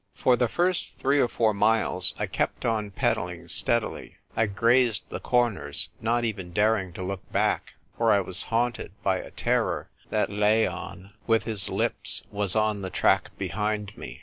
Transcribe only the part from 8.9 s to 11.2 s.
by a terror that Loon,